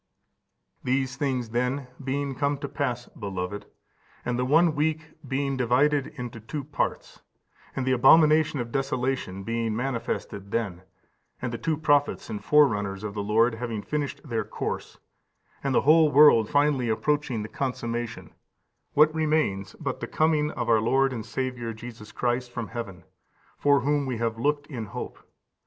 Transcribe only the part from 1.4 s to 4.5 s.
then, being to come to pass, beloved, and the